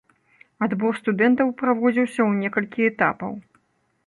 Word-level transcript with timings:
Адбор 0.67 0.97
студэнтаў 1.01 1.51
праводзіўся 1.59 2.17
ў 2.29 2.47
некалькі 2.47 2.89
этапаў. 2.95 3.31